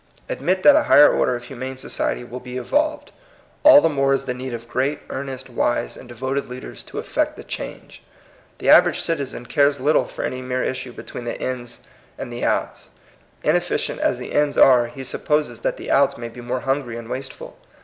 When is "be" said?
2.39-2.57, 16.29-16.41